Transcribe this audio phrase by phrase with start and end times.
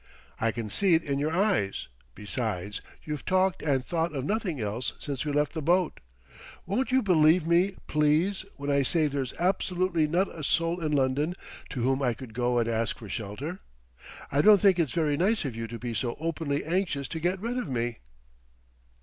[0.39, 1.87] "I can see it in your eyes.
[2.15, 5.99] Besides, you've talked and thought of nothing else since we left the boat.
[6.65, 11.35] Won't you believe me, please, when I say there's absolutely not a soul in London
[11.69, 13.59] to whom I could go and ask for shelter?
[14.31, 17.39] I don't think it's very nice of you to be so openly anxious to get
[17.39, 17.99] rid of me."